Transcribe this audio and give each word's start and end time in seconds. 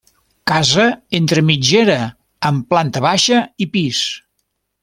Casa 0.51 0.85
entre 1.17 1.43
mitgera 1.51 1.99
amb 2.51 2.67
planta 2.75 3.07
baixa 3.09 3.47
i 3.67 3.73
pis. 3.77 4.05